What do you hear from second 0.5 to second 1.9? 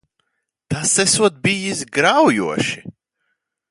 Tas esot bijis